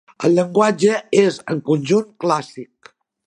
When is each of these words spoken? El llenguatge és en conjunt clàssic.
El 0.27 0.31
llenguatge 0.37 0.95
és 1.25 1.37
en 1.55 1.61
conjunt 1.69 2.09
clàssic. 2.25 2.93